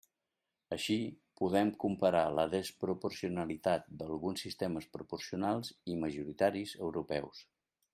[0.75, 0.95] Així,
[1.41, 7.51] podem comparar la desproporcionalitat d'alguns sistemes proporcionals i majoritaris europeus.